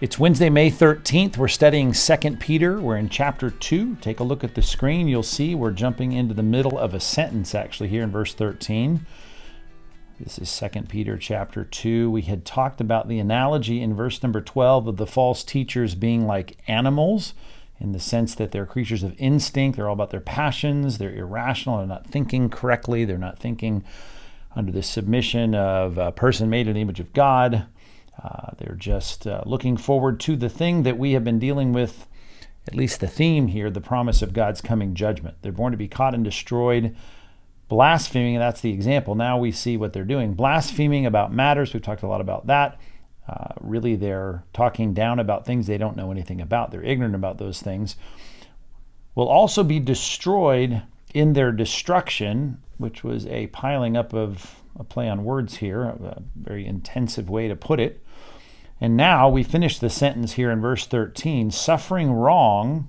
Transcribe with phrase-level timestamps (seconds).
[0.00, 1.36] It's Wednesday, May 13th.
[1.36, 2.80] We're studying 2 Peter.
[2.80, 3.96] We're in chapter 2.
[3.96, 5.08] Take a look at the screen.
[5.08, 9.04] You'll see we're jumping into the middle of a sentence actually here in verse 13.
[10.18, 12.10] This is 2 Peter chapter 2.
[12.10, 16.26] We had talked about the analogy in verse number 12 of the false teachers being
[16.26, 17.34] like animals
[17.78, 19.76] in the sense that they're creatures of instinct.
[19.76, 20.96] They're all about their passions.
[20.96, 21.76] They're irrational.
[21.76, 23.04] They're not thinking correctly.
[23.04, 23.84] They're not thinking
[24.56, 27.66] under the submission of a person made in the image of God.
[28.22, 32.06] Uh, they're just uh, looking forward to the thing that we have been dealing with,
[32.66, 35.36] at least the theme here, the promise of God's coming judgment.
[35.42, 36.94] They're born to be caught and destroyed.
[37.68, 39.14] Blaspheming, that's the example.
[39.14, 40.34] Now we see what they're doing.
[40.34, 42.78] Blaspheming about matters, we've talked a lot about that.
[43.28, 46.72] Uh, really, they're talking down about things they don't know anything about.
[46.72, 47.96] They're ignorant about those things.
[49.14, 50.82] Will also be destroyed
[51.14, 56.22] in their destruction, which was a piling up of a play on words here, a
[56.34, 58.04] very intensive way to put it.
[58.80, 62.88] And now we finish the sentence here in verse 13 suffering wrong,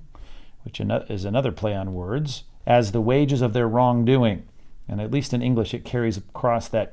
[0.64, 4.44] which is another play on words, as the wages of their wrongdoing.
[4.88, 6.92] And at least in English, it carries across that,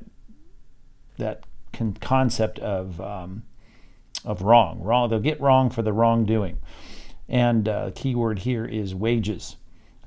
[1.16, 3.44] that con- concept of, um,
[4.24, 4.82] of wrong.
[4.82, 5.08] wrong.
[5.08, 6.58] They'll get wrong for the wrongdoing.
[7.28, 9.56] And uh, the key word here is wages.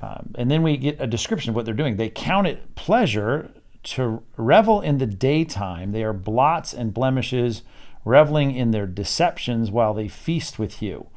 [0.02, 1.96] Um, and then we get a description of what they're doing.
[1.96, 3.50] They count it pleasure
[3.84, 5.92] to revel in the daytime.
[5.92, 7.64] They are blots and blemishes
[8.06, 11.08] reveling in their deceptions while they feast with you.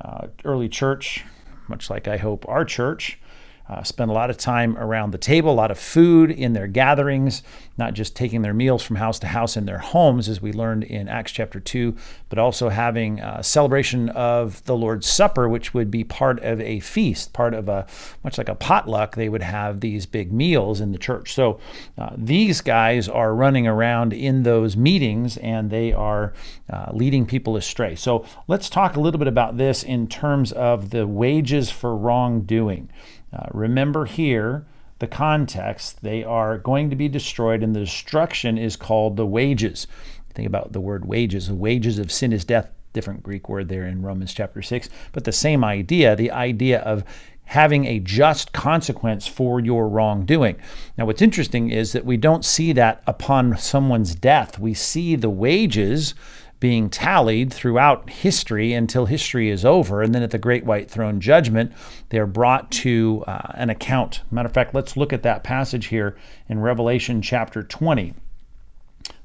[0.00, 1.24] Uh, early church,
[1.68, 3.18] much like I hope our church,
[3.68, 6.66] uh, spend a lot of time around the table, a lot of food in their
[6.66, 7.42] gatherings,
[7.76, 10.84] not just taking their meals from house to house in their homes, as we learned
[10.84, 11.94] in Acts chapter 2,
[12.28, 16.80] but also having a celebration of the Lord's Supper, which would be part of a
[16.80, 17.86] feast, part of a,
[18.24, 21.34] much like a potluck, they would have these big meals in the church.
[21.34, 21.60] So
[21.98, 26.32] uh, these guys are running around in those meetings and they are
[26.70, 27.94] uh, leading people astray.
[27.94, 32.88] So let's talk a little bit about this in terms of the wages for wrongdoing.
[33.32, 34.64] Uh, remember here
[34.98, 36.02] the context.
[36.02, 39.86] They are going to be destroyed, and the destruction is called the wages.
[40.34, 41.48] Think about the word wages.
[41.48, 42.70] The wages of sin is death.
[42.92, 47.04] Different Greek word there in Romans chapter 6, but the same idea the idea of
[47.44, 50.56] having a just consequence for your wrongdoing.
[50.96, 54.58] Now, what's interesting is that we don't see that upon someone's death.
[54.58, 56.14] We see the wages
[56.60, 60.02] being tallied throughout history until history is over.
[60.02, 61.72] And then at the Great White Throne Judgment,
[62.08, 64.22] they're brought to uh, an account.
[64.30, 66.16] Matter of fact, let's look at that passage here
[66.48, 68.14] in Revelation chapter 20.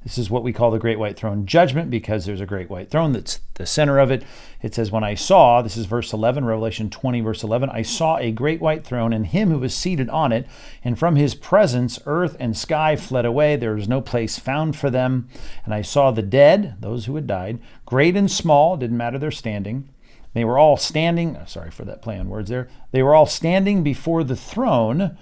[0.04, 2.90] This is what we call the Great White Throne Judgment because there's a Great White
[2.90, 4.24] Throne that's the center of it.
[4.62, 8.18] It says, When I saw, this is verse 11, Revelation 20, verse 11, I saw
[8.18, 10.46] a great white throne and him who was seated on it,
[10.84, 13.56] and from his presence earth and sky fled away.
[13.56, 15.30] There was no place found for them.
[15.64, 19.32] And I saw the dead, those who had died, great and small, didn't matter their
[19.32, 19.90] standing.
[20.34, 22.68] They were all standing, sorry for that play on words there.
[22.92, 25.18] They were all standing before the throne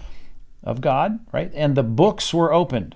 [0.64, 1.52] of God, right?
[1.53, 2.96] And the books were opened.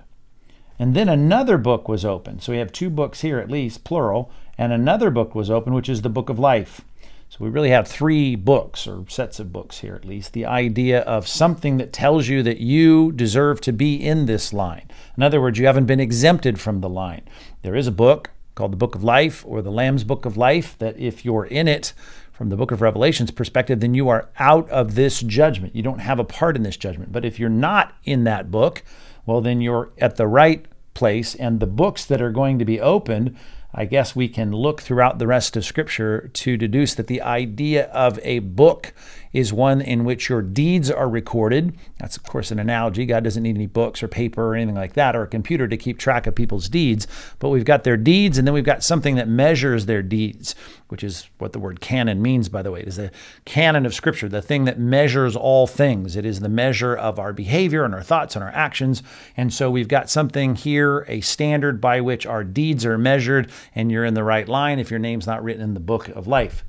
[0.78, 2.42] And then another book was opened.
[2.42, 5.88] So we have two books here at least, plural, and another book was opened, which
[5.88, 6.82] is the book of life.
[7.28, 10.32] So we really have three books or sets of books here at least.
[10.32, 14.88] The idea of something that tells you that you deserve to be in this line.
[15.16, 17.22] In other words, you haven't been exempted from the line.
[17.62, 20.78] There is a book called the Book of Life or the Lamb's Book of Life
[20.78, 21.92] that if you're in it
[22.32, 25.74] from the book of Revelation's perspective, then you are out of this judgment.
[25.74, 27.12] You don't have a part in this judgment.
[27.12, 28.82] But if you're not in that book,
[29.26, 30.64] well, then you're at the right
[30.94, 31.34] place.
[31.34, 33.36] And the books that are going to be opened,
[33.74, 37.88] I guess we can look throughout the rest of Scripture to deduce that the idea
[37.88, 38.94] of a book
[39.34, 41.76] is one in which your deeds are recorded.
[41.98, 43.04] That's, of course, an analogy.
[43.04, 45.76] God doesn't need any books or paper or anything like that or a computer to
[45.76, 47.06] keep track of people's deeds.
[47.38, 50.54] But we've got their deeds, and then we've got something that measures their deeds,
[50.88, 52.80] which is what the word canon means, by the way.
[52.80, 53.10] It is the
[53.44, 56.16] canon of Scripture, the thing that measures all things.
[56.16, 59.02] It is the measure of our behavior and our thoughts and our actions.
[59.36, 63.90] And so we've got something here, a standard by which our deeds are measured, and
[63.90, 66.64] you're in the right line if your name's not written in the book of life.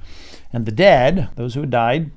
[0.52, 2.12] And the dead, those who had died,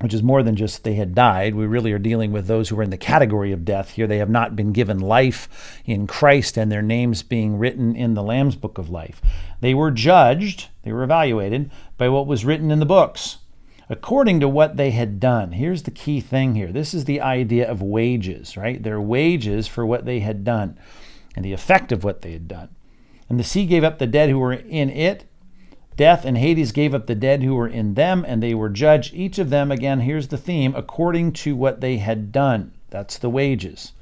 [0.00, 1.54] which is more than just they had died.
[1.54, 4.06] We really are dealing with those who are in the category of death here.
[4.06, 8.22] They have not been given life in Christ and their names being written in the
[8.22, 9.20] Lamb's book of life.
[9.60, 13.38] They were judged, they were evaluated by what was written in the books
[13.88, 15.52] according to what they had done.
[15.52, 18.82] Here's the key thing here this is the idea of wages, right?
[18.82, 20.78] Their wages for what they had done
[21.34, 22.68] and the effect of what they had done.
[23.28, 25.24] And the sea gave up the dead who were in it
[25.96, 29.14] Death and Hades gave up the dead who were in them, and they were judged,
[29.14, 32.72] each of them, again, here's the theme, according to what they had done.
[32.90, 33.92] That's the wages.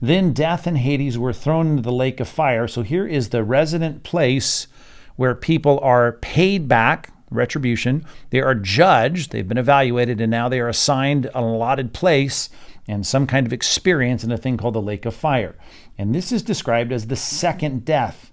[0.00, 2.66] Then death and Hades were thrown into the lake of fire.
[2.66, 4.66] So here is the resident place
[5.14, 8.04] where people are paid back retribution.
[8.30, 12.50] They are judged, they've been evaluated, and now they are assigned an allotted place
[12.88, 15.54] and some kind of experience in a thing called the lake of fire.
[15.96, 18.32] And this is described as the second death,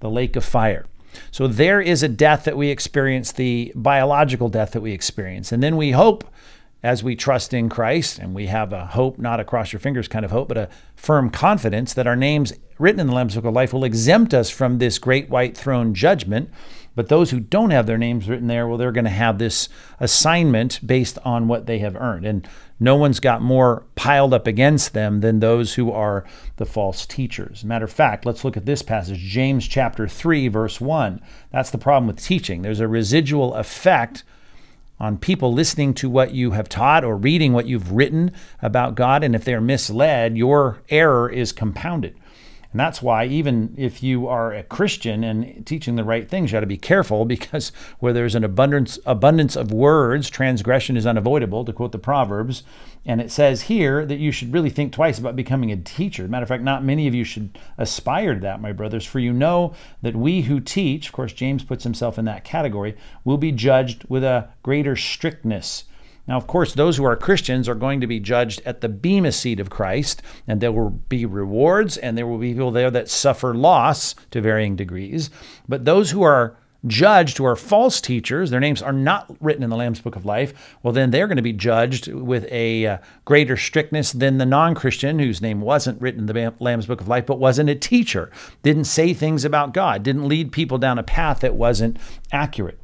[0.00, 0.86] the lake of fire.
[1.30, 5.52] So there is a death that we experience, the biological death that we experience.
[5.52, 6.24] And then we hope
[6.82, 10.08] as we trust in Christ and we have a hope, not a cross your fingers
[10.08, 13.44] kind of hope, but a firm confidence that our names written in the Lamb's Book
[13.44, 16.50] of Life will exempt us from this great white throne judgment
[16.94, 19.68] but those who don't have their names written there, well, they're going to have this
[19.98, 22.26] assignment based on what they have earned.
[22.26, 22.48] And
[22.78, 26.24] no one's got more piled up against them than those who are
[26.56, 27.64] the false teachers.
[27.64, 31.20] Matter of fact, let's look at this passage, James chapter 3, verse 1.
[31.52, 32.62] That's the problem with teaching.
[32.62, 34.24] There's a residual effect
[34.98, 39.24] on people listening to what you have taught or reading what you've written about God.
[39.24, 42.16] And if they're misled, your error is compounded.
[42.72, 46.56] And that's why, even if you are a Christian and teaching the right things, you
[46.56, 51.64] got to be careful because where there's an abundance abundance of words, transgression is unavoidable,
[51.64, 52.62] to quote the Proverbs.
[53.04, 56.28] And it says here that you should really think twice about becoming a teacher.
[56.28, 59.32] Matter of fact, not many of you should aspire to that, my brothers, for you
[59.32, 63.52] know that we who teach, of course, James puts himself in that category, will be
[63.52, 65.84] judged with a greater strictness
[66.30, 69.32] now, of course, those who are Christians are going to be judged at the Bema
[69.32, 73.10] seat of Christ, and there will be rewards, and there will be people there that
[73.10, 75.30] suffer loss to varying degrees.
[75.68, 76.56] But those who are
[76.86, 80.24] judged who are false teachers, their names are not written in the Lamb's Book of
[80.24, 84.46] Life, well, then they're going to be judged with a uh, greater strictness than the
[84.46, 87.74] non Christian whose name wasn't written in the Lamb's Book of Life, but wasn't a
[87.74, 88.30] teacher,
[88.62, 91.96] didn't say things about God, didn't lead people down a path that wasn't
[92.30, 92.78] accurate.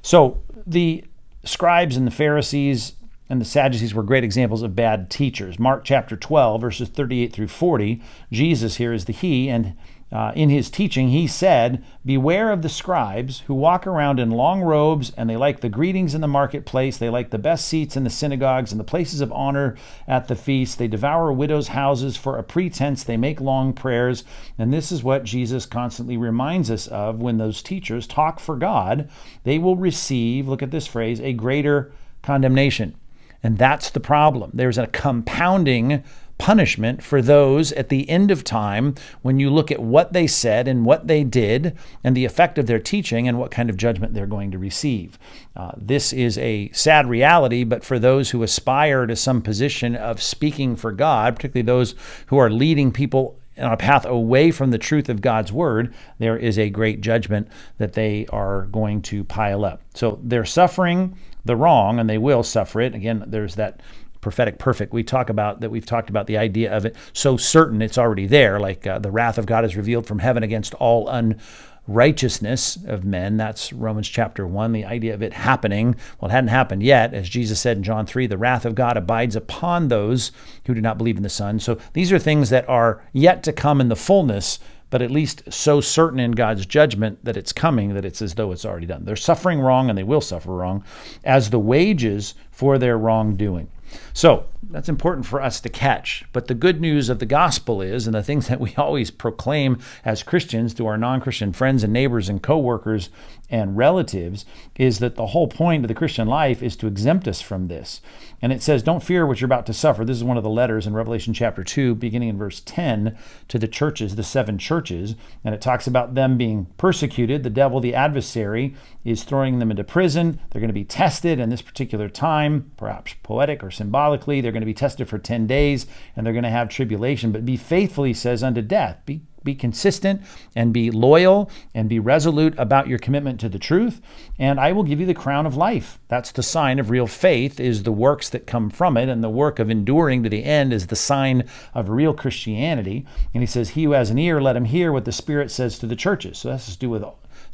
[0.00, 1.02] So the
[1.44, 2.94] scribes and the Pharisees
[3.28, 5.58] and the Sadducees were great examples of bad teachers.
[5.58, 9.74] Mark chapter 12, verses 38 through 40, Jesus here is the He, and
[10.14, 14.62] uh, in his teaching, he said, Beware of the scribes who walk around in long
[14.62, 16.96] robes and they like the greetings in the marketplace.
[16.96, 19.76] They like the best seats in the synagogues and the places of honor
[20.06, 20.78] at the feast.
[20.78, 23.02] They devour widows' houses for a pretense.
[23.02, 24.22] They make long prayers.
[24.56, 29.10] And this is what Jesus constantly reminds us of when those teachers talk for God.
[29.42, 31.90] They will receive, look at this phrase, a greater
[32.22, 32.94] condemnation.
[33.42, 34.52] And that's the problem.
[34.54, 36.04] There's a compounding
[36.38, 40.66] punishment for those at the end of time when you look at what they said
[40.66, 44.14] and what they did and the effect of their teaching and what kind of judgment
[44.14, 45.18] they're going to receive.
[45.56, 50.20] Uh, this is a sad reality, but for those who aspire to some position of
[50.20, 51.94] speaking for God, particularly those
[52.26, 56.36] who are leading people on a path away from the truth of God's word, there
[56.36, 57.48] is a great judgment
[57.78, 59.82] that they are going to pile up.
[59.94, 62.94] So they're suffering the wrong and they will suffer it.
[62.94, 63.80] Again, there's that
[64.24, 64.94] prophetic perfect.
[64.94, 68.26] We talk about that we've talked about the idea of it so certain it's already
[68.26, 73.04] there like uh, the wrath of god is revealed from heaven against all unrighteousness of
[73.04, 73.36] men.
[73.36, 75.94] That's romans chapter 1 the idea of it happening.
[76.18, 77.12] Well it hadn't happened yet.
[77.12, 80.32] As jesus said in john 3 the wrath of god abides upon those
[80.66, 81.60] who do not believe in the son.
[81.60, 84.58] So these are things that are yet to come in the fullness
[84.94, 88.52] but at least so certain in God's judgment that it's coming that it's as though
[88.52, 89.04] it's already done.
[89.04, 90.84] They're suffering wrong and they will suffer wrong
[91.24, 93.68] as the wages for their wrongdoing.
[94.12, 96.24] So that's important for us to catch.
[96.32, 99.78] But the good news of the gospel is, and the things that we always proclaim
[100.04, 103.10] as Christians to our non Christian friends and neighbors and coworkers
[103.50, 104.44] and relatives,
[104.76, 108.00] is that the whole point of the Christian life is to exempt us from this.
[108.44, 110.04] And it says, Don't fear what you're about to suffer.
[110.04, 113.16] This is one of the letters in Revelation chapter 2, beginning in verse 10,
[113.48, 115.14] to the churches, the seven churches.
[115.44, 117.42] And it talks about them being persecuted.
[117.42, 118.74] The devil, the adversary,
[119.04, 120.40] is throwing them into prison.
[120.50, 124.40] They're going to be tested in this particular time, perhaps poetic or symbolically.
[124.40, 127.32] They're going to be tested for 10 days and they're going to have tribulation.
[127.32, 129.00] But be faithful, he says, unto death.
[129.04, 130.22] Be be consistent
[130.56, 134.00] and be loyal and be resolute about your commitment to the truth
[134.38, 137.60] and i will give you the crown of life that's the sign of real faith
[137.60, 140.72] is the works that come from it and the work of enduring to the end
[140.72, 144.56] is the sign of real christianity and he says he who has an ear let
[144.56, 147.04] him hear what the spirit says to the churches so that's to do with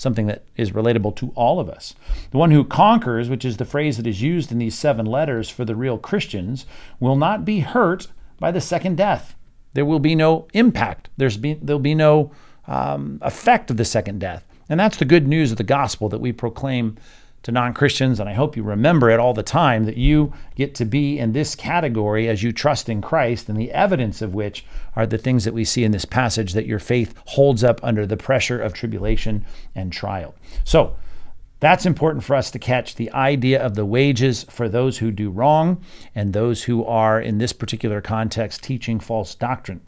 [0.01, 1.95] something that is relatable to all of us.
[2.31, 5.51] The one who conquers, which is the phrase that is used in these seven letters
[5.51, 6.65] for the real Christians,
[6.99, 8.07] will not be hurt
[8.39, 9.37] by the second death.
[9.75, 11.11] There will be no impact.
[11.19, 12.33] There's be, there'll be no
[12.67, 14.47] um, effect of the second death.
[14.71, 16.97] And that's the good news of the gospel that we proclaim
[17.43, 20.75] to non Christians, and I hope you remember it all the time that you get
[20.77, 24.65] to be in this category as you trust in Christ, and the evidence of which
[24.95, 28.07] are the things that we see in this passage that your faith holds up under
[28.07, 29.45] the pressure of tribulation
[29.75, 30.35] and trial.
[30.65, 30.97] So,
[31.61, 35.29] that's important for us to catch the idea of the wages for those who do
[35.29, 39.83] wrong and those who are, in this particular context, teaching false doctrine.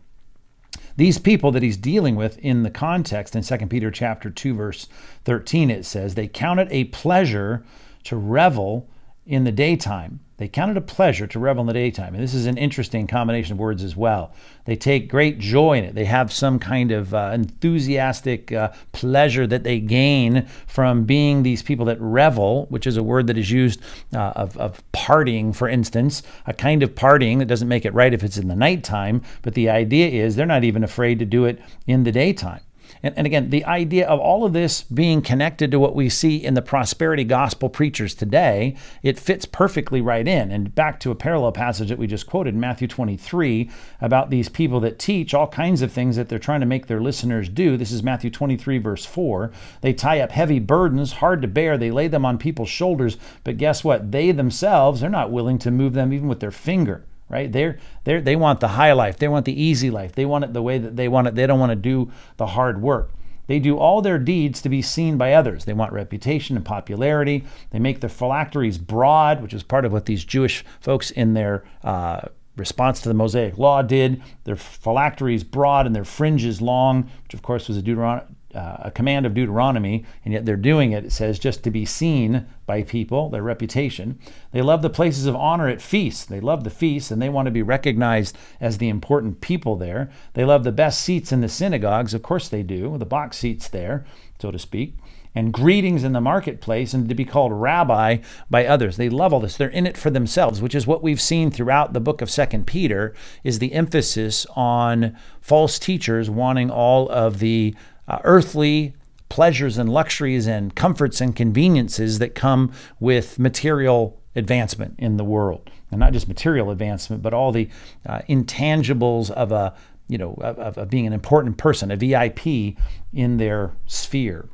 [0.96, 4.88] These people that he's dealing with in the context in 2 Peter chapter 2 verse
[5.24, 7.64] 13 it says they count it a pleasure
[8.04, 8.88] to revel
[9.26, 10.20] in the daytime.
[10.42, 12.14] They count it a pleasure to revel in the daytime.
[12.14, 14.32] And this is an interesting combination of words as well.
[14.64, 15.94] They take great joy in it.
[15.94, 21.62] They have some kind of uh, enthusiastic uh, pleasure that they gain from being these
[21.62, 23.82] people that revel, which is a word that is used
[24.12, 28.12] uh, of, of partying, for instance, a kind of partying that doesn't make it right
[28.12, 29.22] if it's in the nighttime.
[29.42, 32.62] But the idea is they're not even afraid to do it in the daytime.
[33.02, 36.36] And, and again, the idea of all of this being connected to what we see
[36.36, 40.50] in the prosperity gospel preachers today, it fits perfectly right in.
[40.50, 44.80] And back to a parallel passage that we just quoted, Matthew 23, about these people
[44.80, 47.76] that teach all kinds of things that they're trying to make their listeners do.
[47.76, 49.50] This is Matthew 23, verse 4.
[49.80, 51.76] They tie up heavy burdens, hard to bear.
[51.76, 53.16] They lay them on people's shoulders.
[53.44, 54.12] But guess what?
[54.12, 57.50] They themselves, they're not willing to move them even with their finger right?
[57.50, 59.16] They're, they're, they want the high life.
[59.16, 60.12] They want the easy life.
[60.12, 61.34] They want it the way that they want it.
[61.34, 63.10] They don't want to do the hard work.
[63.46, 65.64] They do all their deeds to be seen by others.
[65.64, 67.44] They want reputation and popularity.
[67.70, 71.64] They make their phylacteries broad, which is part of what these Jewish folks in their
[71.82, 74.22] uh, response to the Mosaic law did.
[74.44, 78.90] Their phylacteries broad and their fringes long, which of course was a Deuteronomy uh, a
[78.90, 82.82] command of Deuteronomy, and yet they're doing it, it says, just to be seen by
[82.82, 84.18] people, their reputation.
[84.52, 86.24] They love the places of honor at feasts.
[86.24, 90.10] They love the feasts, and they want to be recognized as the important people there.
[90.34, 92.14] They love the best seats in the synagogues.
[92.14, 94.04] Of course they do, the box seats there,
[94.40, 94.94] so to speak.
[95.34, 98.18] And greetings in the marketplace and to be called rabbi
[98.50, 98.98] by others.
[98.98, 99.56] They love all this.
[99.56, 102.66] They're in it for themselves, which is what we've seen throughout the book of Second
[102.66, 107.74] Peter, is the emphasis on false teachers wanting all of the
[108.08, 108.94] uh, earthly
[109.28, 115.70] pleasures and luxuries and comforts and conveniences that come with material advancement in the world.
[115.90, 117.68] And not just material advancement, but all the
[118.06, 119.74] uh, intangibles of a
[120.08, 122.76] you know of, of being an important person, a VIP
[123.12, 124.48] in their sphere.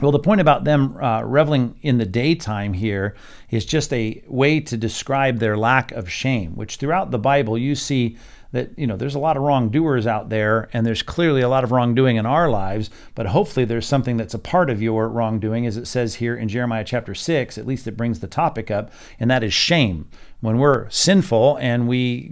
[0.00, 3.14] Well, the point about them uh, reveling in the daytime here
[3.50, 7.76] is just a way to describe their lack of shame, which throughout the Bible you
[7.76, 8.16] see
[8.54, 11.64] that you know there's a lot of wrongdoers out there and there's clearly a lot
[11.64, 15.66] of wrongdoing in our lives but hopefully there's something that's a part of your wrongdoing
[15.66, 18.92] as it says here in Jeremiah chapter 6 at least it brings the topic up
[19.18, 20.08] and that is shame.
[20.40, 22.30] When we're sinful and we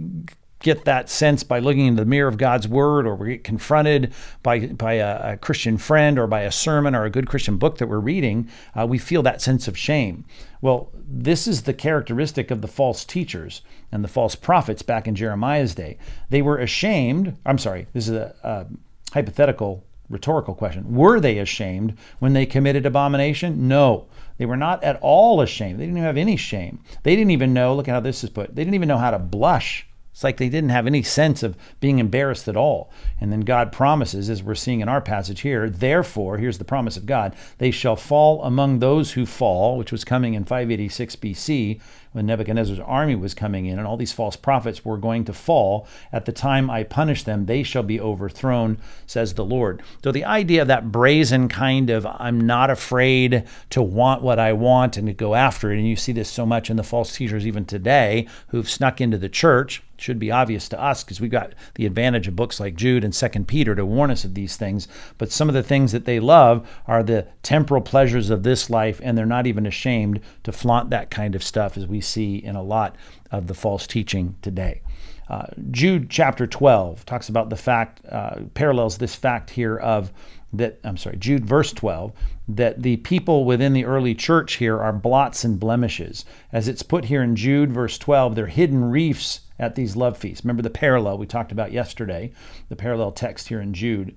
[0.63, 4.11] get that sense by looking into the mirror of God's word, or we get confronted
[4.41, 7.77] by, by a, a Christian friend, or by a sermon, or a good Christian book
[7.77, 10.25] that we're reading, uh, we feel that sense of shame.
[10.61, 15.13] Well, this is the characteristic of the false teachers and the false prophets back in
[15.13, 15.97] Jeremiah's day.
[16.29, 17.37] They were ashamed.
[17.45, 18.65] I'm sorry, this is a, a
[19.13, 20.95] hypothetical rhetorical question.
[20.95, 23.67] Were they ashamed when they committed abomination?
[23.67, 24.07] No.
[24.37, 25.79] They were not at all ashamed.
[25.79, 26.79] They didn't even have any shame.
[27.03, 29.11] They didn't even know, look at how this is put, they didn't even know how
[29.11, 32.91] to blush it's like they didn't have any sense of being embarrassed at all.
[33.19, 36.97] And then God promises, as we're seeing in our passage here, therefore, here's the promise
[36.97, 41.81] of God, they shall fall among those who fall, which was coming in 586 BC,
[42.11, 45.87] when Nebuchadnezzar's army was coming in and all these false prophets were going to fall,
[46.11, 48.77] at the time I punish them, they shall be overthrown,
[49.07, 49.81] says the Lord.
[50.03, 54.53] So the idea of that brazen kind of, I'm not afraid to want what I
[54.53, 57.15] want and to go after it, and you see this so much in the false
[57.15, 61.31] teachers even today who've snuck into the church should be obvious to us because we've
[61.31, 64.57] got the advantage of books like Jude and Second Peter to warn us of these
[64.57, 64.87] things.
[65.17, 68.99] But some of the things that they love are the temporal pleasures of this life,
[69.01, 72.57] and they're not even ashamed to flaunt that kind of stuff, as we see in
[72.57, 72.97] a lot
[73.31, 74.81] of the false teaching today.
[75.29, 80.11] Uh, Jude chapter 12 talks about the fact, uh, parallels this fact here of
[80.53, 82.13] that, I'm sorry, Jude verse 12,
[82.47, 86.25] that the people within the early church here are blots and blemishes.
[86.51, 90.45] As it's put here in Jude verse 12, they're hidden reefs at these love feasts.
[90.45, 92.31] Remember the parallel we talked about yesterday,
[92.69, 94.15] the parallel text here in Jude.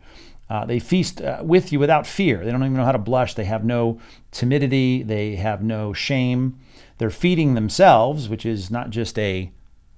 [0.49, 2.45] Uh, they feast uh, with you without fear.
[2.45, 3.35] They don't even know how to blush.
[3.35, 4.01] They have no
[4.31, 5.03] timidity.
[5.03, 6.59] They have no shame.
[6.99, 9.51] They're feeding themselves, which is not just a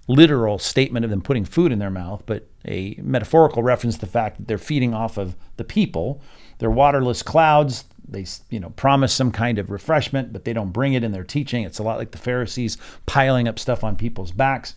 [0.09, 4.07] literal statement of them putting food in their mouth, but a metaphorical reference to the
[4.07, 6.21] fact that they're feeding off of the people.
[6.59, 7.85] They're waterless clouds.
[8.09, 11.25] They, you know, promise some kind of refreshment, but they don't bring it in their
[11.25, 11.65] teaching.
[11.65, 14.75] It's a lot like the Pharisees piling up stuff on people's backs.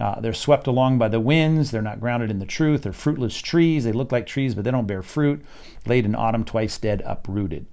[0.00, 1.70] Uh, they're swept along by the winds.
[1.70, 2.82] They're not grounded in the truth.
[2.82, 3.84] They're fruitless trees.
[3.84, 5.44] They look like trees, but they don't bear fruit.
[5.84, 7.66] Late in autumn, twice dead, uprooted.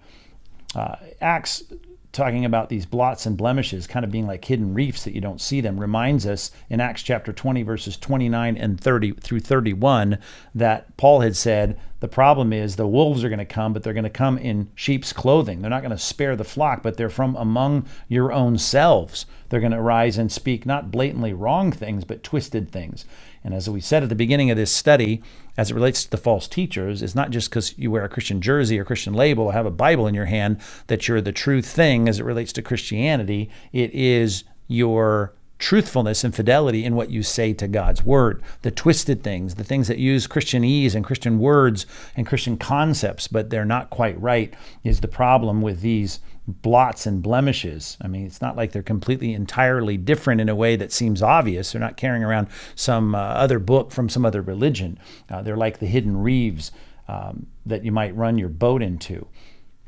[0.75, 1.63] Uh, Acts
[2.11, 5.41] talking about these blots and blemishes kind of being like hidden reefs that you don't
[5.41, 10.17] see them reminds us in Acts chapter 20 verses 29 and 30 through 31
[10.55, 13.93] that Paul had said the problem is the wolves are going to come but they're
[13.93, 15.61] going to come in sheep's clothing.
[15.61, 19.25] They're not going to spare the flock but they're from among your own selves.
[19.49, 23.05] They're going to rise and speak not blatantly wrong things but twisted things
[23.47, 25.23] And as we said at the beginning of this study,
[25.55, 28.41] as it relates to the false teachers, it's not just because you wear a Christian
[28.41, 31.61] jersey or Christian label or have a Bible in your hand that you're the true
[31.61, 33.49] thing as it relates to Christianity.
[33.71, 38.43] It is your truthfulness and fidelity in what you say to God's word.
[38.61, 41.85] The twisted things, the things that use Christianese and Christian words
[42.15, 47.21] and Christian concepts, but they're not quite right, is the problem with these blots and
[47.21, 47.97] blemishes.
[48.01, 51.71] I mean, it's not like they're completely entirely different in a way that seems obvious.
[51.71, 54.97] They're not carrying around some uh, other book from some other religion.
[55.29, 56.71] Uh, they're like the hidden reefs
[57.07, 59.27] um, that you might run your boat into.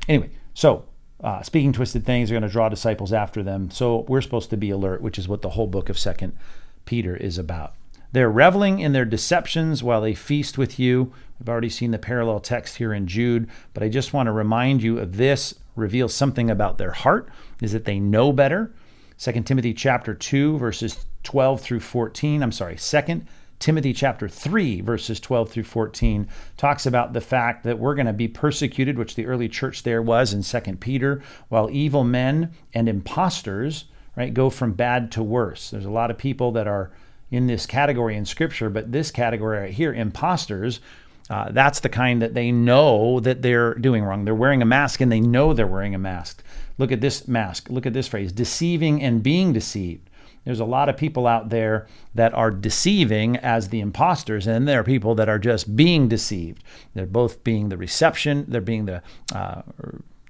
[0.08, 0.84] Anyway, so
[1.22, 3.70] uh, speaking twisted things are going to draw disciples after them.
[3.70, 6.36] So we're supposed to be alert, which is what the whole book of Second
[6.84, 7.74] Peter is about.
[8.12, 11.12] They're reveling in their deceptions while they feast with you.
[11.38, 14.82] We've already seen the parallel text here in Jude, but I just want to remind
[14.82, 17.28] you of this reveals something about their heart
[17.62, 18.72] is that they know better.
[19.18, 22.42] 2 Timothy chapter 2 verses 12 through 14.
[22.42, 23.22] I'm sorry, 2
[23.60, 26.26] Timothy chapter 3, verses 12 through 14,
[26.56, 30.00] talks about the fact that we're going to be persecuted, which the early church there
[30.00, 33.84] was in 2 Peter, while evil men and impostors,
[34.16, 35.70] right, go from bad to worse.
[35.70, 36.90] There's a lot of people that are
[37.30, 40.80] in this category in Scripture, but this category right here, impostors,
[41.28, 44.24] uh, that's the kind that they know that they're doing wrong.
[44.24, 46.42] They're wearing a mask and they know they're wearing a mask.
[46.76, 47.70] Look at this mask.
[47.70, 50.09] Look at this phrase deceiving and being deceived.
[50.44, 54.80] There's a lot of people out there that are deceiving as the imposters, and there
[54.80, 56.64] are people that are just being deceived.
[56.94, 59.02] They're both being the reception, they're being the
[59.34, 59.62] uh,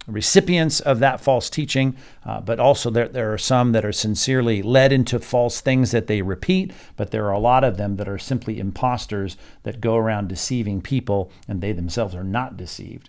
[0.07, 4.62] recipients of that false teaching, uh, but also there, there are some that are sincerely
[4.62, 8.09] led into false things that they repeat, but there are a lot of them that
[8.09, 13.09] are simply imposters that go around deceiving people, and they themselves are not deceived.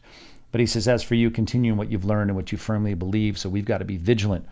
[0.51, 2.93] But he says, as for you, continue in what you've learned and what you firmly
[2.93, 3.37] believe.
[3.37, 4.45] So we've got to be vigilant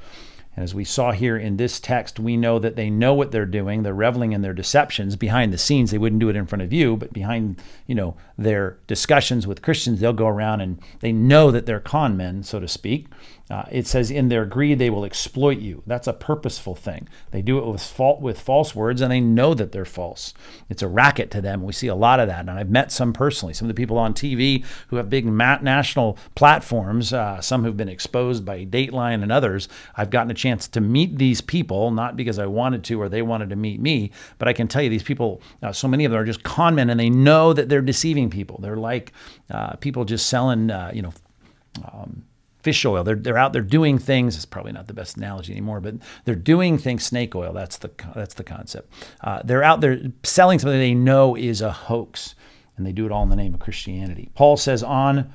[0.59, 3.45] and as we saw here in this text, we know that they know what they're
[3.45, 3.81] doing.
[3.81, 5.89] They're reveling in their deceptions behind the scenes.
[5.89, 9.61] They wouldn't do it in front of you, but behind, you know, their discussions with
[9.61, 13.07] Christians, they'll go around and they know that they're con men, so to speak.
[13.49, 17.07] Uh, it says, "In their greed, they will exploit you." That's a purposeful thing.
[17.31, 20.35] They do it with fault with false words, and they know that they're false.
[20.69, 21.63] It's a racket to them.
[21.63, 23.55] We see a lot of that, and I've met some personally.
[23.55, 27.89] Some of the people on TV who have big national platforms, uh, some who've been
[27.89, 29.67] exposed by Dateline and others.
[29.98, 33.22] I've gotten a chance to meet these people, not because I wanted to or they
[33.22, 35.42] wanted to meet me, but I can tell you these people.
[35.62, 38.29] Uh, so many of them are just con men, and they know that they're deceiving
[38.29, 38.59] people.
[38.62, 39.14] They're like
[39.51, 41.14] uh, people just selling, uh, you know.
[41.92, 42.25] Um,
[42.62, 43.05] fish oil.
[43.05, 44.35] They're, they're out there doing things.
[44.35, 47.05] It's probably not the best analogy anymore, but they're doing things.
[47.05, 47.53] Snake oil.
[47.53, 48.92] That's the that's the concept.
[49.22, 52.35] Uh, they're out there selling something they know is a hoax,
[52.75, 54.29] and they do it all in the name of Christianity.
[54.35, 55.33] Paul says on.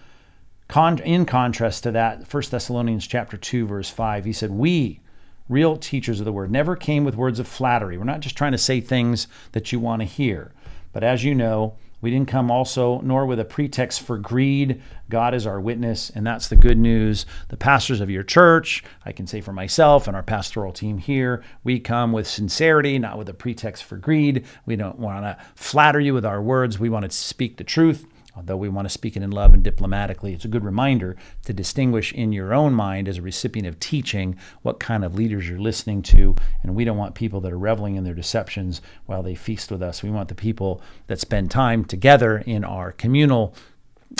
[0.67, 5.01] Con- in contrast to that, 1 Thessalonians chapter 2 verse 5, he said, "We,
[5.49, 7.99] real teachers of the word, never came with words of flattery.
[7.99, 10.53] We're not just trying to say things that you want to hear,
[10.93, 14.83] but as you know, we didn't come also, nor with a pretext for greed.
[15.09, 17.25] God is our witness, and that's the good news.
[17.49, 21.43] The pastors of your church, I can say for myself and our pastoral team here,
[21.63, 24.45] we come with sincerity, not with a pretext for greed.
[24.67, 26.79] We don't want to flatter you with our words.
[26.79, 28.07] We want to speak the truth.
[28.37, 31.53] Although we want to speak it in love and diplomatically, it's a good reminder to
[31.53, 35.59] distinguish in your own mind as a recipient of teaching what kind of leaders you're
[35.59, 36.35] listening to.
[36.63, 39.83] And we don't want people that are reveling in their deceptions while they feast with
[39.83, 40.03] us.
[40.03, 43.55] We want the people that spend time together in our communal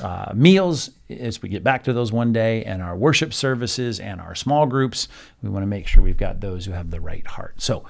[0.03, 4.21] uh, meals as we get back to those one day, and our worship services and
[4.21, 5.09] our small groups.
[5.43, 7.61] We want to make sure we've got those who have the right heart.
[7.61, 7.85] So,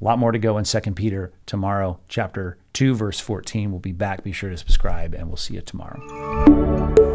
[0.00, 3.70] a lot more to go in 2 Peter tomorrow, chapter 2, verse 14.
[3.70, 4.22] We'll be back.
[4.22, 7.05] Be sure to subscribe, and we'll see you tomorrow.